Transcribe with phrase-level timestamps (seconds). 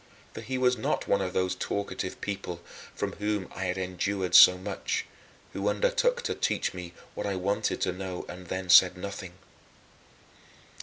[0.33, 2.63] For he was not one of those talkative people
[2.95, 5.05] from whom I had endured so much
[5.53, 9.33] who undertook to teach me what I wanted to know, and then said nothing.